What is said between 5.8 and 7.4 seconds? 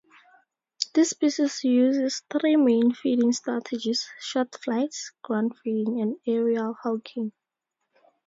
and aerial hawking.